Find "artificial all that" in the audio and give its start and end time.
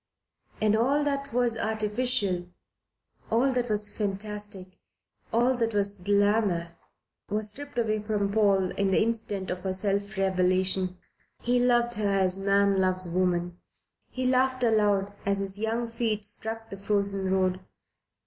1.59-3.69